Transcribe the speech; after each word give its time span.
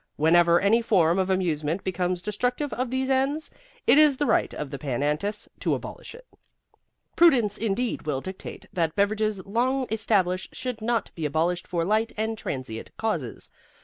Whenever 0.15 0.59
any 0.59 0.81
form 0.81 1.19
of 1.19 1.29
amusement 1.29 1.83
becomes 1.83 2.23
destructive 2.23 2.73
of 2.73 2.89
these 2.89 3.07
ends, 3.07 3.51
it 3.85 3.99
is 3.99 4.17
the 4.17 4.25
right 4.25 4.51
of 4.55 4.71
the 4.71 4.79
Pan 4.79 5.03
Antis 5.03 5.47
to 5.59 5.75
abolish 5.75 6.15
it. 6.15 6.25
Prudence, 7.15 7.55
indeed, 7.55 8.07
will 8.07 8.19
dictate 8.19 8.65
that 8.73 8.95
beverages 8.95 9.45
long 9.45 9.85
established 9.91 10.55
should 10.55 10.81
not 10.81 11.11
be 11.13 11.23
abolished 11.23 11.67
for 11.67 11.85
light 11.85 12.13
and 12.17 12.35
transient 12.35 12.89
causes. 12.97 13.51